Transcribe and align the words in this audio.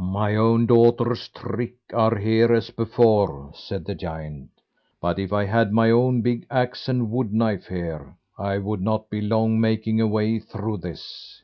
"My 0.00 0.34
own 0.34 0.66
daughter's 0.66 1.28
tricks 1.28 1.78
are 1.94 2.16
here 2.16 2.52
as 2.52 2.70
before," 2.70 3.52
said 3.54 3.84
the 3.84 3.94
giant; 3.94 4.50
"but 5.00 5.20
if 5.20 5.32
I 5.32 5.44
had 5.44 5.70
my 5.70 5.92
own 5.92 6.22
big 6.22 6.44
axe 6.50 6.88
and 6.88 7.08
wood 7.08 7.32
knife 7.32 7.68
here, 7.68 8.16
I 8.36 8.58
would 8.58 8.80
not 8.82 9.08
be 9.10 9.20
long 9.20 9.60
making 9.60 10.00
a 10.00 10.08
way 10.08 10.40
through 10.40 10.78
this." 10.78 11.40